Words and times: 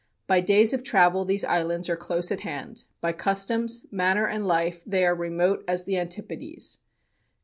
By 0.25 0.41
days 0.41 0.73
of 0.73 0.81
travel 0.83 1.25
these 1.25 1.43
islands 1.43 1.87
are 1.87 1.95
close 1.95 2.31
at 2.31 2.39
hand; 2.39 2.85
by 3.01 3.11
customs, 3.13 3.85
manner 3.91 4.25
and 4.27 4.47
life 4.47 4.81
they 4.83 5.05
are 5.05 5.13
remote 5.13 5.63
as 5.67 5.83
the 5.83 5.99
Antipodes." 5.99 6.79